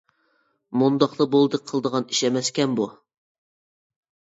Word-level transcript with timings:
مۇنداقلا 0.83 1.27
بولدى 1.35 1.61
قىلىدىغان 1.69 2.09
ئىش 2.15 2.23
ئەمەسكەن 2.31 2.77
بۇ. 2.83 2.91